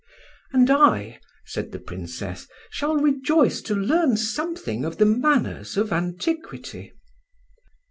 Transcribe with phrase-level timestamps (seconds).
[0.51, 6.93] "And I," said the Princess, "shall rejoice to learn something of the manners of antiquity."